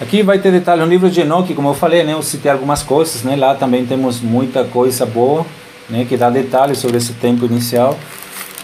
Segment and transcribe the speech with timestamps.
[0.00, 2.14] Aqui vai ter detalhe no livro de Enoque, como eu falei, né?
[2.14, 3.36] Eu citei algumas coisas, né?
[3.36, 5.44] Lá também temos muita coisa boa,
[5.90, 6.06] né?
[6.08, 7.98] Que dá detalhes sobre esse tempo inicial.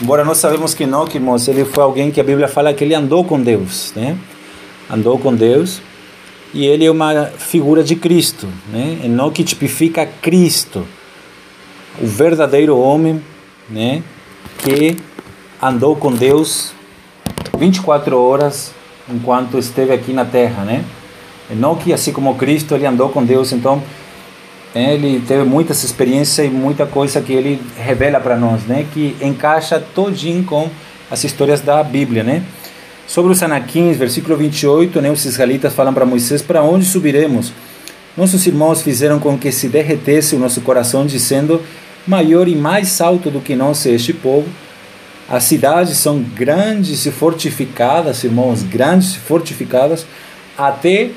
[0.01, 2.95] Embora nós sabemos que Enoque, irmãos, ele foi alguém que a Bíblia fala que ele
[2.95, 4.17] andou com Deus, né?
[4.91, 5.83] Andou com Deus
[6.55, 9.01] e ele é uma figura de Cristo, né?
[9.05, 10.87] Enoque tipifica Cristo,
[12.01, 13.23] o verdadeiro homem,
[13.69, 14.03] né?
[14.57, 14.97] Que
[15.61, 16.73] andou com Deus
[17.59, 18.73] 24 horas
[19.07, 20.83] enquanto esteve aqui na terra, né?
[21.51, 23.83] Enoque, assim como Cristo, ele andou com Deus, então
[24.75, 28.87] ele teve muitas experiências e muita coisa que ele revela para nós, né?
[28.93, 30.69] Que encaixa todinho com
[31.11, 32.43] as histórias da Bíblia, né?
[33.07, 35.11] Sobre os anaquins, versículo 28, né?
[35.11, 37.53] Os israelitas falam para Moisés: Para onde subiremos?
[38.17, 41.63] Nossos irmãos fizeram com que se derretesse o nosso coração, dizendo:
[42.07, 44.49] Maior e mais alto do que nós é este povo.
[45.29, 50.07] As cidades são grandes e fortificadas, irmãos, grandes e fortificadas,
[50.57, 51.11] até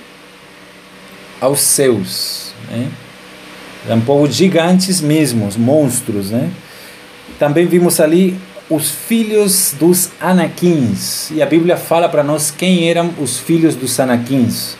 [1.41, 2.53] aos seus.
[2.70, 2.88] Né?
[3.87, 6.32] Eram povos gigantes mesmos, monstros.
[6.32, 6.49] Né?
[7.37, 8.37] Também vimos ali
[8.70, 11.32] os filhos dos Anaquins.
[11.32, 14.77] E a Bíblia fala para nós quem eram os filhos dos Anaquins.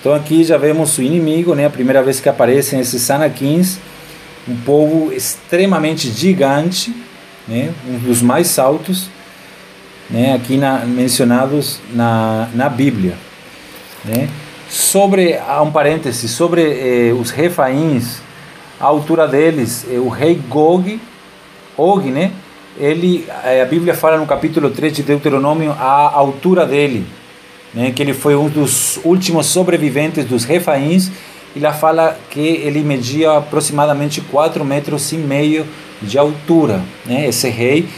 [0.00, 1.66] Então aqui já vemos o inimigo, né?
[1.66, 3.78] a primeira vez que aparecem esses Anaquins,
[4.48, 6.94] um povo extremamente gigante,
[7.46, 7.72] né?
[7.88, 9.08] um dos mais altos,
[10.08, 10.34] né?
[10.34, 13.14] aqui na, mencionados na, na Bíblia.
[14.04, 14.28] Né?
[14.68, 18.20] Sobre, há um parêntese, sobre eh, os refaíns,
[18.78, 21.00] a altura deles, eh, o rei Gog,
[21.74, 22.32] Og, né?
[22.78, 27.06] Ele, eh, a Bíblia fala no capítulo 3 de Deuteronômio a altura dele,
[27.72, 27.92] né?
[27.92, 31.10] que ele foi um dos últimos sobreviventes dos refaíns,
[31.56, 35.66] e lá fala que ele media aproximadamente 4 metros e meio
[36.02, 37.26] de altura, né?
[37.26, 37.88] esse rei,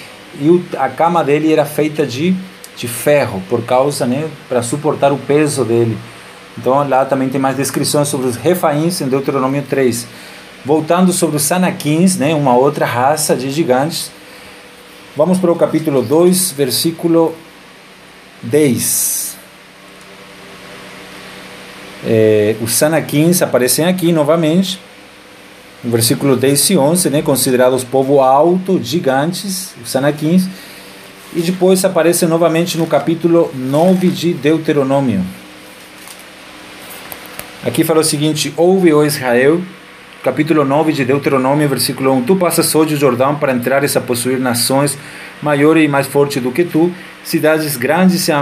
[0.40, 2.32] e o, a cama dele era feita de,
[2.76, 5.98] de ferro, por causa, né, para suportar o peso dele.
[6.58, 10.06] Então lá também tem mais descrições sobre os refaíns em Deuteronômio 3.
[10.64, 14.10] Voltando sobre os sanaquins, né, uma outra raça de gigantes.
[15.16, 17.34] Vamos para o capítulo 2, versículo
[18.42, 19.36] 10.
[22.04, 24.80] É, os sanaquins aparecem aqui novamente,
[25.82, 30.46] no versículo 10 e 11, né, considerados povo alto, gigantes, os sanaquins.
[31.34, 35.24] E depois aparecem novamente no capítulo 9 de Deuteronômio.
[37.62, 39.60] Aqui fala o seguinte: Ouve, ó Israel,
[40.24, 44.40] capítulo 9 de Deuteronômio, versículo 1: Tu passas hoje o Jordão para entrares a possuir
[44.40, 44.96] nações
[45.42, 46.90] maiores e mais fortes do que tu,
[47.22, 48.32] cidades grandes e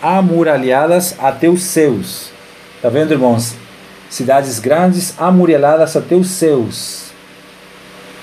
[0.00, 2.30] amuralhadas até os céus.
[2.80, 3.54] Tá vendo, irmãos?
[4.08, 7.10] Cidades grandes, amuralhadas até os céus.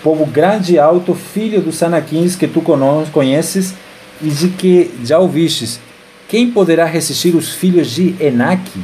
[0.02, 2.63] Povo grande e alto, filho dos Anaquins que tu
[3.12, 3.75] conheces
[4.19, 5.80] e de que já ouvistes.
[6.28, 8.81] Quem poderá resistir os filhos de Enaque?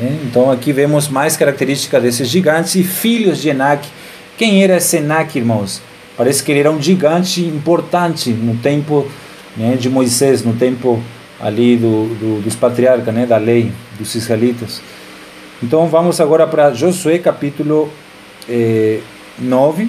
[0.00, 3.86] É, então aqui vemos mais características desses gigantes e filhos de Enac.
[4.38, 5.82] Quem era esse Enac, irmãos?
[6.16, 9.06] Parece que ele era um gigante importante no tempo
[9.56, 11.02] né, de Moisés, no tempo
[11.40, 14.80] ali do, do, dos patriarcas, né, da lei dos israelitas.
[15.62, 17.90] Então vamos agora para Josué capítulo
[18.48, 19.00] eh,
[19.38, 19.84] 9.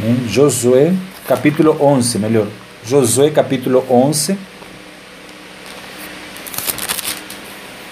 [0.00, 0.92] Né, Josué
[1.26, 2.46] capítulo 11, melhor.
[2.84, 4.36] Josué capítulo 11.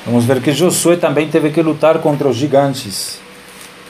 [0.06, 3.20] Vamos ver que Josué também teve que lutar contra os gigantes.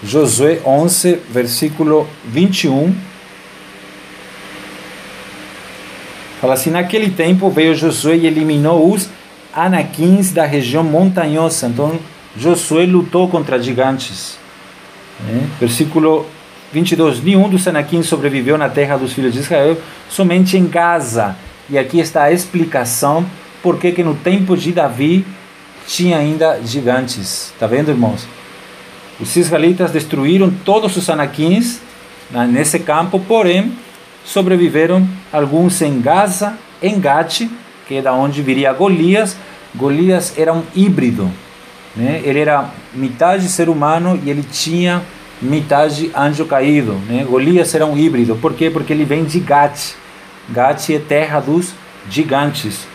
[0.03, 2.93] Josué 11, versículo 21.
[6.41, 9.09] Fala assim: Naquele tempo veio Josué e eliminou os
[9.55, 11.69] anaquins da região montanhosa.
[11.69, 11.99] Então,
[12.37, 14.39] Josué lutou contra gigantes.
[15.29, 16.27] É, versículo
[16.73, 17.23] 22.
[17.23, 19.77] Nenhum dos anaquins sobreviveu na terra dos filhos de Israel,
[20.09, 21.37] somente em Gaza.
[21.69, 23.25] E aqui está a explicação
[23.63, 25.25] por que no tempo de Davi
[25.91, 27.53] tinha ainda gigantes.
[27.59, 28.25] Tá vendo, irmãos?
[29.19, 31.81] Os israelitas destruíram todos os anaquins
[32.49, 33.73] nesse campo, porém
[34.25, 37.49] sobreviveram alguns em Gaza, em Gate,
[37.89, 39.37] que é da onde viria Golias.
[39.75, 41.29] Golias era um híbrido,
[41.97, 42.21] né?
[42.25, 45.03] Ele era metade ser humano e ele tinha
[45.43, 47.27] metade anjo caído, né?
[47.29, 48.37] Golias era um híbrido.
[48.37, 48.71] Por quê?
[48.71, 49.95] Porque ele vem de Gate.
[50.49, 51.75] Gate é terra dos
[52.09, 52.87] gigantes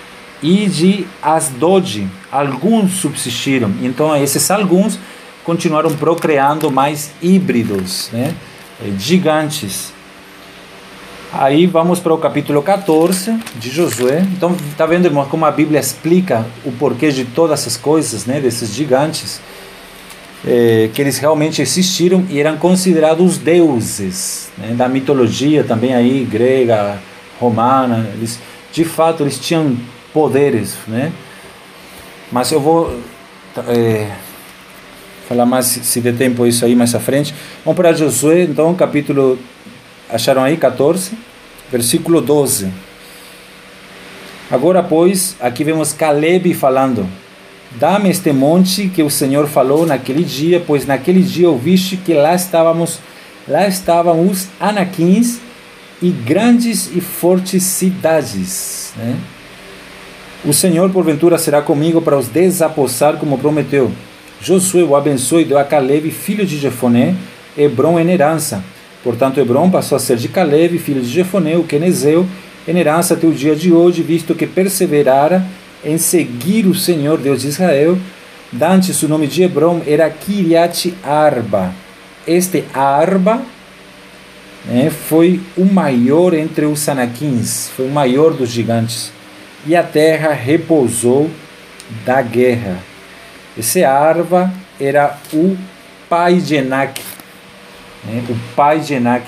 [0.42, 3.72] e de Asdod, alguns subsistiram.
[3.82, 5.00] Então esses alguns
[5.44, 8.34] continuaram procriando mais híbridos, né?
[8.82, 9.94] Eh, gigantes.
[11.32, 14.26] Aí vamos para o capítulo 14 de Josué.
[14.36, 18.40] Então, tá vendo, irmão, como a Bíblia explica o porquê de todas essas coisas, né,
[18.40, 19.42] desses gigantes,
[20.48, 27.00] é, que eles realmente existiram e eram considerados deuses, né, da mitologia também aí grega,
[27.40, 28.10] romana.
[28.14, 28.40] Eles,
[28.72, 29.78] de fato, eles tinham
[30.14, 31.12] poderes, né?
[32.36, 32.94] Mas eu vou
[33.70, 34.12] é,
[35.30, 37.34] falar mais, se der tempo, isso aí mais à frente.
[37.64, 39.40] Vamos para Josué, então, capítulo,
[40.10, 41.14] acharam aí, 14,
[41.72, 42.74] versículo 12.
[44.52, 47.08] Agora, pois, aqui vemos Caleb falando.
[47.80, 52.36] Dá-me este monte que o Senhor falou naquele dia, pois naquele dia ouviste que lá
[52.36, 53.00] estávamos,
[53.48, 55.40] lá estavam os anaquins
[56.02, 58.92] e grandes e fortes cidades.
[58.98, 59.16] Né?
[60.48, 63.92] O Senhor, porventura, será comigo para os desapossar, como prometeu.
[64.40, 67.16] Josué o abençoou e deu a Caleb, filho de Jefoné,
[67.58, 68.64] Hebron em herança.
[69.04, 72.28] Portanto, Hebron passou a ser de Caleb, filho de Jefoné, o Quenezeu,
[72.68, 75.44] em herança até o dia de hoje, visto que perseverara
[75.84, 77.98] em seguir o Senhor Deus de Israel.
[78.52, 81.74] Dantes, o nome de Hebron era Kiriat Arba.
[82.28, 83.42] Este Arba
[84.66, 89.15] né, foi o maior entre os Anaquins, foi o maior dos gigantes.
[89.66, 91.30] E a terra repousou
[92.06, 92.78] da guerra.
[93.58, 95.58] Esse Arba era o
[96.10, 97.02] pai de Enac,
[98.04, 99.26] né, o pai de Enac.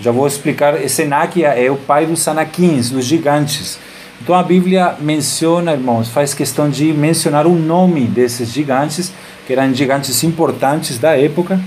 [0.00, 3.78] Já vou explicar, esse Enac é o pai dos Anaquins, dos gigantes.
[4.20, 9.12] Então a Bíblia menciona, irmãos, faz questão de mencionar o nome desses gigantes,
[9.46, 11.60] que eram gigantes importantes da época,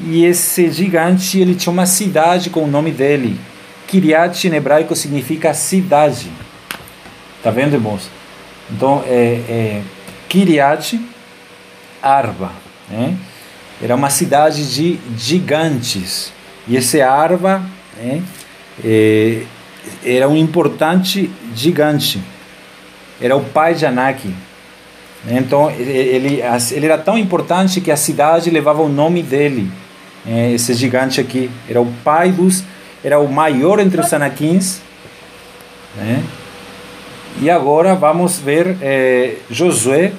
[0.00, 3.38] e esse gigante ele tinha uma cidade com o nome dele.
[3.86, 6.30] Kiriat em hebraico significa cidade.
[7.42, 8.10] Tá vendo, irmãos?
[8.70, 9.82] Então é, é
[10.28, 11.00] Kiriat
[12.02, 12.52] Arba,
[12.90, 13.16] né?
[13.80, 16.32] Era uma cidade de gigantes.
[16.66, 17.62] E esse Arba
[17.96, 18.22] né,
[18.84, 19.42] é,
[20.04, 22.20] era um importante gigante.
[23.20, 24.34] Era o pai de Anak.
[25.28, 29.70] Então ele, ele era tão importante que a cidade levava o nome dele.
[30.26, 32.64] É, esse gigante aqui era o pai dos,
[33.02, 34.80] era o maior entre os Anakins.
[35.96, 36.22] Né?
[37.40, 40.12] E agora vamos ver é, Josué,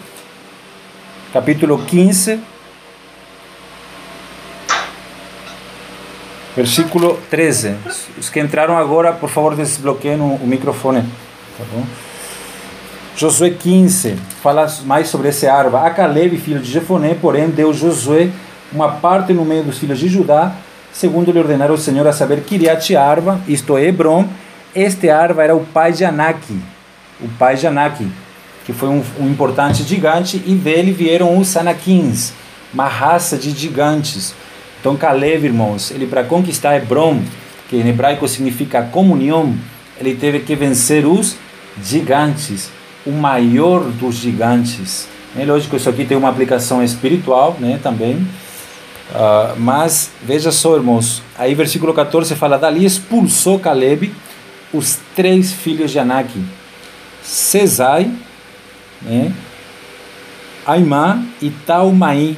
[1.33, 2.39] capítulo 15,
[6.56, 7.75] versículo 13.
[8.18, 11.01] Os que entraram agora, por favor, desbloqueiem o microfone.
[11.57, 11.83] Tá bom?
[13.18, 15.86] Josué 15 fala mais sobre esse arba.
[15.86, 18.30] A Caleb, filho de Jefoné, porém, deu Josué
[18.71, 20.54] uma parte no meio dos filhos de Judá,
[20.94, 24.25] segundo lhe ordenaram o Senhor a saber Kiriat Arba, isto é Hebron.
[24.74, 26.39] Este Arba era o pai de Anak,
[27.21, 28.07] o pai de Anak,
[28.66, 32.33] que foi um, um importante gigante, e dele vieram os Anaquins,
[32.74, 34.33] uma raça de gigantes.
[34.80, 37.21] Então Caleb, irmãos, ele para conquistar Hebron,
[37.69, 39.56] que em hebraico significa comunhão,
[40.00, 41.36] ele teve que vencer os
[41.83, 42.69] gigantes,
[43.06, 45.07] o maior dos gigantes.
[45.38, 48.16] É lógico, isso aqui tem uma aplicação espiritual, né, também.
[48.16, 54.13] Uh, mas veja só, irmãos, aí versículo 14 fala: Dali expulsou Caleb
[54.71, 56.30] os três filhos de Anak,
[57.30, 58.12] Cesai,
[59.02, 59.31] né,
[60.66, 62.38] Aimá e Taumaí,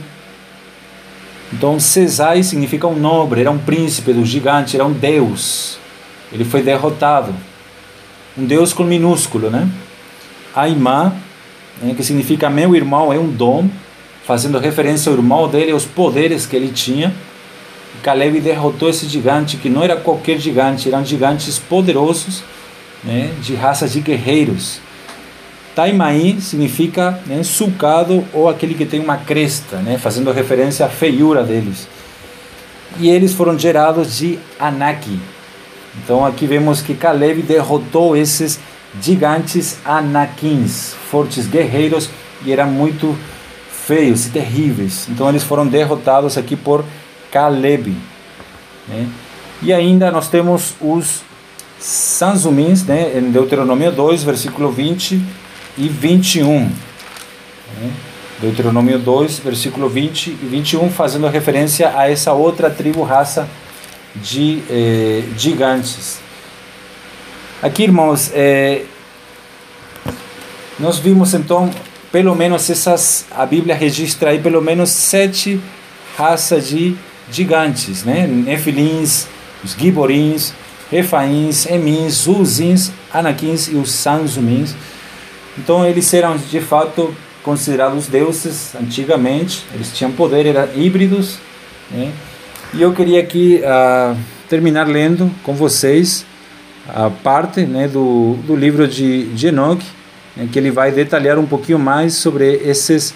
[1.54, 5.78] então, Cesai significa um nobre, era um príncipe do gigante, era um deus.
[6.32, 7.36] Ele foi derrotado.
[8.38, 9.68] Um deus com minúsculo, né?
[10.56, 11.14] Aimá,
[11.82, 13.70] né, que significa meu irmão, é um dom,
[14.26, 17.14] fazendo referência ao irmão dele, aos poderes que ele tinha.
[18.02, 22.44] Caleb derrotou esse gigante, que não era qualquer gigante, eram gigantes poderosos,
[23.04, 24.80] né, de raças de guerreiros.
[25.76, 31.44] Taimaí significa né, sulcado ou aquele que tem uma cresta, né, fazendo referência à feiura
[31.44, 31.88] deles.
[33.00, 35.20] E eles foram gerados de Anaki.
[36.04, 38.60] Então aqui vemos que Caleb derrotou esses
[39.02, 42.10] gigantes Anakins, fortes guerreiros,
[42.46, 43.18] e eram muito
[43.70, 45.08] feios e terríveis.
[45.10, 46.84] Então eles foram derrotados aqui por
[47.32, 47.96] Caleb.
[48.88, 49.08] Né?
[49.62, 51.22] E ainda nós temos os
[51.82, 55.20] Sanzumins, né, em Deuteronômio 2, versículo 20
[55.78, 56.60] e 21.
[56.60, 57.92] Né?
[58.40, 63.50] Deuteronômio 2, versículo 20 e 21, fazendo referência a essa outra tribo, raça
[64.16, 66.20] de eh, gigantes.
[67.64, 68.84] Aqui, irmãos, eh,
[70.80, 71.70] nós vimos então,
[72.12, 75.60] pelo menos essas, a Bíblia registra aí pelo menos sete
[76.16, 76.96] raças de
[77.32, 78.28] gigantes, né?
[78.28, 79.28] Nefilins,
[79.64, 80.54] os Giborins,
[80.92, 84.76] Refaíns, Emins, Uzins, Anakins e os Sanzumins.
[85.58, 91.40] Então eles eram de fato considerados deuses antigamente, eles tinham poder, eram híbridos.
[91.90, 92.12] Né?
[92.74, 94.18] E eu queria aqui uh,
[94.50, 96.26] terminar lendo com vocês
[96.88, 99.84] a parte né, do, do livro de, de Enoch,
[100.36, 103.14] né, que ele vai detalhar um pouquinho mais sobre esses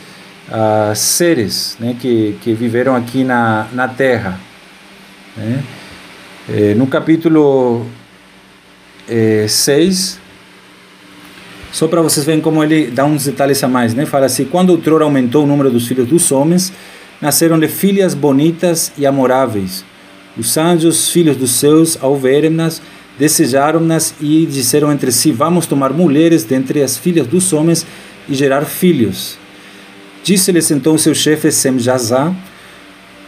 [0.49, 4.39] uh, seres né, que, que viveram aqui na, na Terra.
[5.35, 5.63] Né?
[6.47, 7.87] Eh, no capítulo
[9.47, 10.19] 6,
[11.71, 14.05] Só para vocês verem como ele dá uns detalhes a mais, né?
[14.05, 16.71] Fala assim: quando outrora aumentou o número dos filhos dos homens,
[17.19, 19.83] nasceram-lhe filhas bonitas e amoráveis.
[20.37, 22.79] Os anjos, filhos dos seus, ao verem-nas,
[23.17, 27.85] desejaram-nas e disseram entre si: Vamos tomar mulheres dentre as filhas dos homens
[28.29, 29.39] e gerar filhos.
[30.23, 32.33] Disse-lhes então seu chefe Semjazá: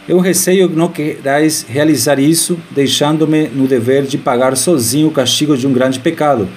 [0.08, 5.54] Eu receio que não querais realizar isso, deixando-me no dever de pagar sozinho o castigo
[5.54, 6.48] de um grande pecado.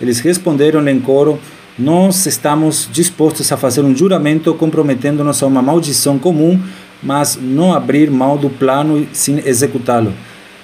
[0.00, 1.36] Eles responderam em coro:
[1.76, 6.62] Nós estamos dispostos a fazer um juramento comprometendo-nos a uma maldição comum,
[7.02, 10.14] mas não abrir mão do plano sem executá-lo.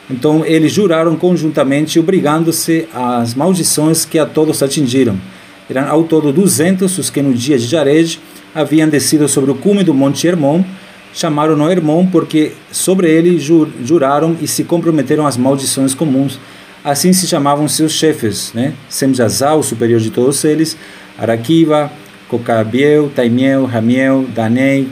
[0.08, 5.18] Então eles juraram conjuntamente, obrigando-se às maldições que a todos atingiram.
[5.68, 8.20] Eram ao todo duzentos os que no dia de Jared
[8.54, 10.62] haviam descido sobre o cume do Monte Hermon.
[11.16, 16.38] Chamaram-no Hermon porque sobre ele juraram e se comprometeram às maldições comuns
[16.86, 18.72] Assim se chamavam seus chefes, né?
[18.88, 20.76] Semjazá, o superior de todos eles,
[21.18, 21.90] Araquiva,
[22.28, 24.88] Cocabiel, Taimiel, Ramiel, Danei,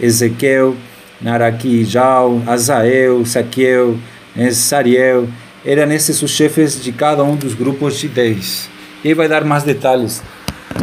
[0.00, 0.74] Ezequiel,
[1.20, 3.96] Narakijal, Azael, Saquiel,
[4.34, 4.50] né?
[4.50, 5.28] Sariel,
[5.64, 8.68] eram esses os chefes de cada um dos grupos de dez.
[9.04, 10.24] E vai dar mais detalhes.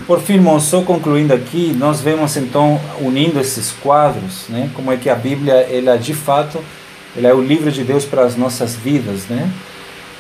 [0.02, 4.70] Por fim, irmãos, só concluindo aqui, nós vemos então, unindo esses quadros, né?
[4.74, 6.60] como é que a Bíblia, ela de fato,
[7.16, 9.50] ela é o livro de Deus para as nossas vidas, né?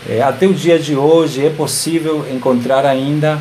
[0.08, 3.40] É, até o dia de hoje é possível encontrar ainda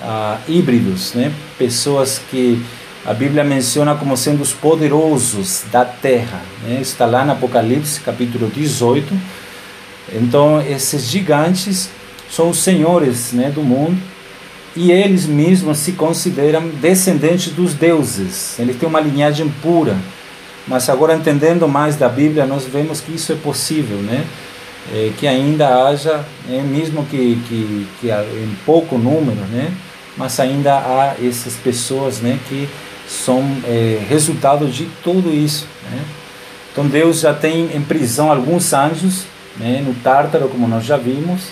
[0.00, 1.32] ah, híbridos, né?
[1.58, 2.62] pessoas que
[3.04, 6.40] a Bíblia menciona como sendo os poderosos da terra.
[6.62, 6.78] Né?
[6.80, 9.12] Está lá no Apocalipse, capítulo 18.
[10.12, 11.90] Então, esses gigantes
[12.30, 14.13] são os senhores né, do mundo
[14.76, 18.58] e eles mesmos se consideram descendentes dos deuses.
[18.58, 19.96] Eles têm uma linhagem pura.
[20.66, 24.24] Mas agora, entendendo mais da Bíblia, nós vemos que isso é possível, né?
[24.92, 29.72] é, que ainda haja, é, mesmo que, que, que em pouco número, né,
[30.16, 32.68] mas ainda há essas pessoas né, que
[33.08, 35.66] são é, resultado de tudo isso.
[35.90, 36.00] Né.
[36.72, 39.24] Então Deus já tem em prisão alguns anjos,
[39.56, 41.48] né, no Tártaro, como nós já vimos,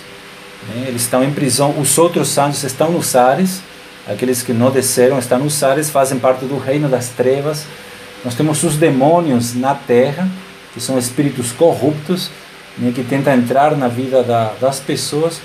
[0.85, 3.61] eles estão em prisão, os outros anjos estão nos ares,
[4.07, 7.65] aqueles que não desceram estão nos ares, fazem parte do reino das trevas.
[8.23, 10.29] Nós temos os demônios na terra,
[10.73, 12.29] que são espíritos corruptos,
[12.77, 15.39] né, que tenta entrar na vida da, das pessoas.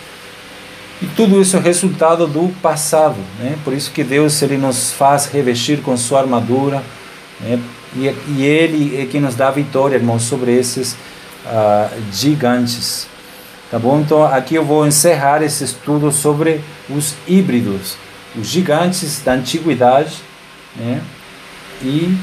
[1.00, 3.56] E tudo isso é resultado do passado, né?
[3.62, 6.82] Por isso que Deus ele nos faz revestir com sua armadura,
[7.40, 7.60] né?
[7.96, 10.92] E, e Ele é quem nos dá a vitória, irmãos, sobre esses
[11.46, 13.06] uh, gigantes.
[13.70, 14.00] Tá bom?
[14.00, 17.96] Então aqui eu vou encerrar esse estudo sobre os híbridos,
[18.34, 20.16] os gigantes da antiguidade,
[20.74, 21.02] né?
[21.82, 22.16] E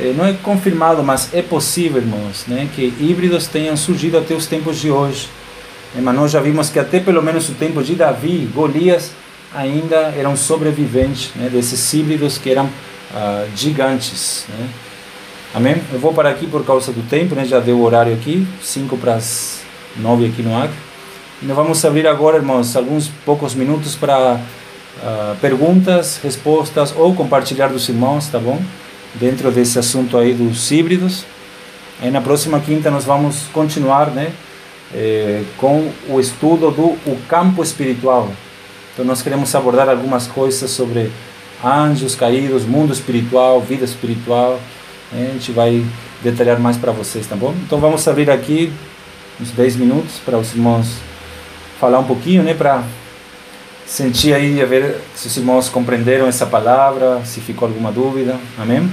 [0.00, 4.46] é, não é confirmado, mas é possível, irmãos, né, que híbridos tenham surgido até os
[4.46, 5.28] tempos de hoje.
[5.96, 9.12] É, mas nós já vimos que até pelo menos o tempo de Davi, Golias
[9.54, 12.68] ainda eram sobreviventes né, desses híbridos que eram
[13.14, 14.44] ah, gigantes.
[14.48, 14.68] Né.
[15.54, 15.82] Amém?
[15.92, 18.96] Eu vou parar aqui por causa do tempo, né, já deu o horário aqui, 5
[18.98, 19.60] para as
[19.96, 20.87] 9 aqui no Acre.
[21.42, 24.40] E nós vamos abrir agora, irmãos, alguns poucos minutos para
[25.02, 28.60] ah, perguntas, respostas ou compartilhar dos irmãos, tá bom?
[29.14, 31.24] dentro desse assunto aí dos híbridos.
[32.00, 34.32] Aí na próxima quinta nós vamos continuar, né,
[34.94, 38.30] eh, com o estudo do o campo espiritual.
[38.92, 41.10] Então nós queremos abordar algumas coisas sobre
[41.64, 44.60] anjos caídos, mundo espiritual, vida espiritual.
[45.12, 45.84] Né, a gente vai
[46.22, 47.54] detalhar mais para vocês, tá bom?
[47.66, 48.72] Então vamos abrir aqui
[49.40, 51.07] uns 10 minutos para os irmãos
[51.80, 52.82] falar um pouquinho, né, para
[53.86, 58.36] sentir aí a ver se os irmãos compreenderam essa palavra, se ficou alguma dúvida.
[58.58, 58.90] Amém?